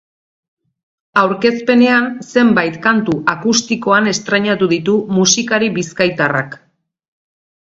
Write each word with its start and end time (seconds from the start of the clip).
Aurkezpenean 1.23 2.07
zenbait 2.33 2.79
kantu 2.87 3.15
akustikoan 3.35 4.13
estreinatu 4.13 4.71
ditu 4.73 4.97
musikari 5.19 5.71
bizkaitarrak. 5.77 6.59